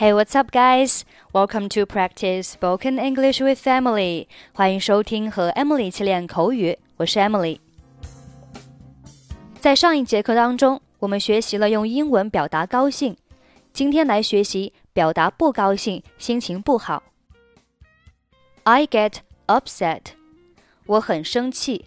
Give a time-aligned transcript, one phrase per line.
[0.00, 1.02] Hey, what's up, guys?
[1.32, 4.26] Welcome to practice spoken English with Emily.
[4.52, 7.58] 欢迎收听和 Emily 一起练口语，我是 Emily。
[9.60, 13.16] 在上一节课当中，我们学习了用英文表达高兴。
[13.72, 17.02] 今天来学习表达不高兴、心情不好。
[18.64, 19.16] I get
[19.46, 20.02] upset，
[20.86, 21.86] 我很生气。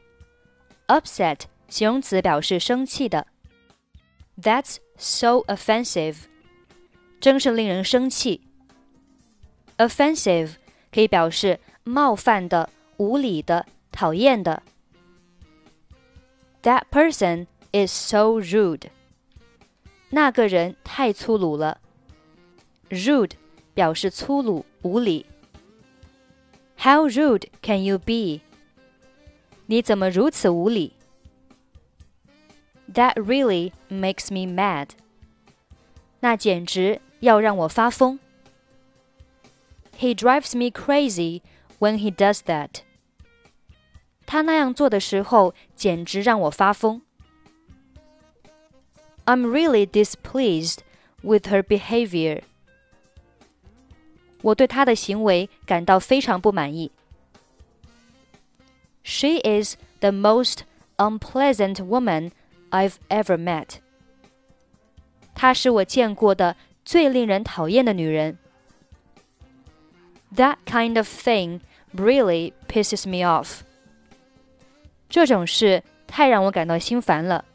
[0.87, 3.27] Upset 形容词表示生气的。
[4.41, 6.15] That's so offensive。
[7.24, 8.42] 真是令人生气。
[9.78, 10.56] Offensive
[10.92, 14.62] 可以表示冒犯的、无礼的、讨厌的。
[16.62, 18.88] That person is so rude。
[20.10, 21.80] 那个人太粗鲁了。
[22.90, 23.32] Rude
[23.72, 25.24] 表示粗鲁、无礼。
[26.76, 28.42] How rude can you be？
[29.64, 30.92] 你怎么如此无礼
[32.92, 34.90] ？That really makes me mad。
[36.20, 38.19] 那简直要让我发疯。
[39.97, 41.41] He drives me crazy
[41.79, 42.81] when he does that.
[44.25, 47.01] 他那样做的时候，简直让我发疯。
[49.25, 50.79] I'm really displeased
[51.21, 52.43] with her behavior.
[54.41, 56.91] 我对她的行为感到非常不满意。
[59.03, 60.59] She is the most
[60.97, 62.31] unpleasant woman
[62.69, 63.79] I've ever met.
[65.35, 68.37] 她是我见过的 最令人讨厌的女人。
[70.35, 71.61] That kind of thing
[71.95, 73.61] really pisses me off。
[75.09, 77.45] 这种事太让我感到心烦了。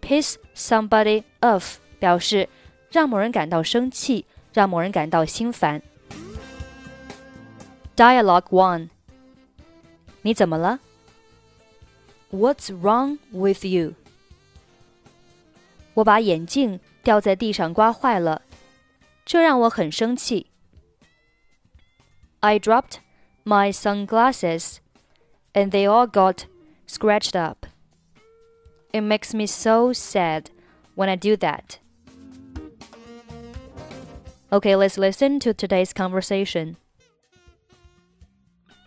[0.00, 2.48] Piss somebody off 表示
[2.90, 5.82] 让某人感到生气，让某人感到心烦。
[7.96, 8.88] Dialogue one，
[10.22, 10.80] 你怎么了？
[12.30, 13.94] What's wrong with you？
[15.96, 18.42] 我把眼镜掉在地上刮坏了，
[19.24, 20.46] 这让我很生气。
[22.40, 22.96] I dropped
[23.44, 24.78] my sunglasses,
[25.52, 26.44] and they all got
[26.88, 27.66] scratched up.
[28.90, 30.46] It makes me so sad
[30.96, 31.78] when I do that.
[34.50, 36.76] Okay, let's listen to today's conversation.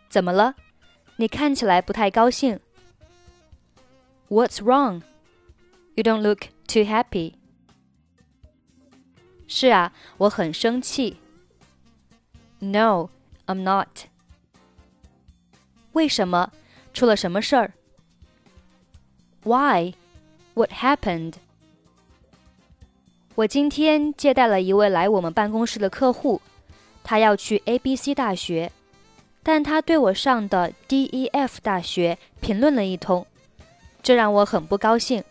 [0.10, 0.56] 怎么了？
[1.18, 2.60] 你看起来不太高兴。
[4.30, 5.02] What's wrong?
[6.01, 7.35] You don't look too happy.
[9.47, 11.19] 是啊，我很生气。
[12.59, 13.11] No,
[13.45, 14.07] I'm not.
[15.93, 16.53] 为什么？
[16.95, 17.75] 出了什么事儿
[19.45, 19.93] ？Why?
[20.55, 21.35] What happened?
[23.35, 26.41] 我今天接待了一位来我们办公室的客户，
[27.05, 28.73] 他要去 A B C 大学，
[29.43, 33.27] 但他对我上的 D E F 大学评论了一通，
[34.03, 35.23] 这让我很不高兴。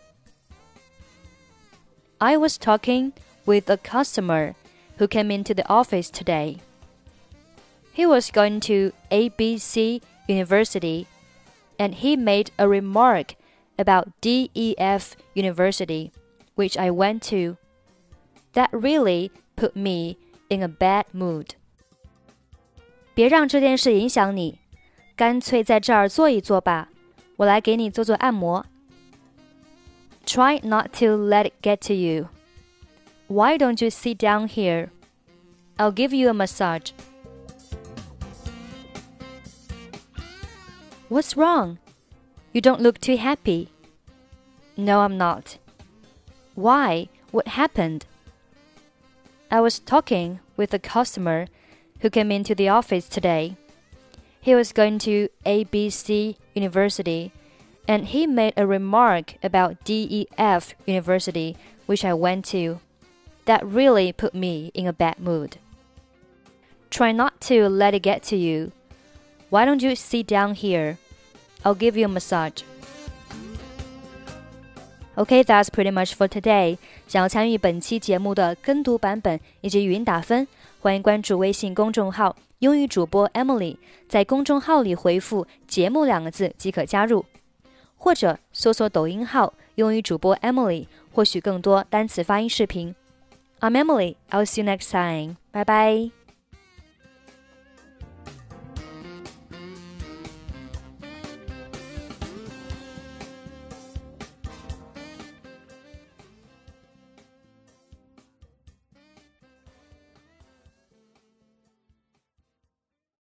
[2.19, 3.13] I was talking
[3.45, 4.55] with a customer
[4.97, 6.57] who came into the office today.
[7.93, 11.07] He was going to ABC University
[11.77, 13.35] and he made a remark
[13.77, 16.11] about DEF University,
[16.55, 17.57] which I went to.
[18.53, 20.17] That really put me
[20.49, 21.55] in a bad mood.
[23.13, 24.59] 别让这件事影响你，
[25.15, 26.89] 干脆在这儿坐一坐吧。
[27.37, 28.65] 我来给你做做按摩。
[30.26, 32.28] Try not to let it get to you.
[33.28, 34.90] Why don't you sit down here?
[35.78, 36.92] I'll give you a massage.
[41.08, 41.78] What's wrong?
[42.52, 43.70] You don't look too happy.
[44.76, 45.58] No, I'm not.
[46.54, 47.08] Why?
[47.30, 48.06] What happened?
[49.50, 51.46] I was talking with a customer
[52.00, 53.56] who came into the office today.
[54.40, 57.32] He was going to ABC University
[57.89, 61.55] and he made a remark about DEF University,
[61.85, 62.79] which I went to
[63.45, 65.57] that really put me in a bad mood.
[66.89, 68.71] Try not to let it get to you.
[69.49, 70.97] Why don't you sit down here?
[71.63, 72.63] I'll give you a massage.
[75.17, 76.77] Okay, that's pretty much for today.
[77.07, 80.47] 想要参与本期节目的跟读版本以及语音打分，
[80.79, 83.77] 欢迎关注微信公众号“英语主播 Emily”，
[84.09, 87.23] 在公众号里回复“节目”两个字即可加入，
[88.00, 92.94] 或者搜索抖音号“用于主播 Emily”，获取更多单词发音视频。
[93.60, 94.16] I'm Emily.
[94.30, 95.36] I'll see you next time.
[95.52, 96.19] Bye bye.